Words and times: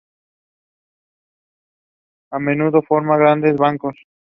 A 2.31 2.39
menudo 2.39 2.81
forma 2.81 3.17
grandes 3.23 3.55
bancos. 3.55 3.93